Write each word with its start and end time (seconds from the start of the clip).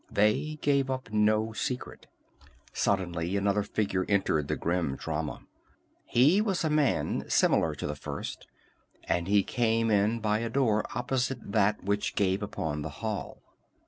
They 0.09 0.57
gave 0.63 0.89
up 0.89 1.11
no 1.11 1.53
secret. 1.53 2.07
Suddenly 2.73 3.37
another 3.37 3.61
figure 3.61 4.03
entered 4.09 4.47
the 4.47 4.55
grim 4.55 4.95
drama. 4.95 5.43
He 6.05 6.41
was 6.41 6.63
a 6.63 6.71
man 6.71 7.25
similar 7.29 7.75
to 7.75 7.85
the 7.85 7.93
first, 7.95 8.47
and 9.03 9.27
he 9.27 9.43
came 9.43 9.91
in 9.91 10.19
by 10.19 10.39
a 10.39 10.49
door 10.49 10.85
opposite 10.95 11.51
that 11.51 11.83
which 11.83 12.15
gave 12.15 12.41
upon 12.41 12.81
the 12.81 12.89
hall. 13.05 13.43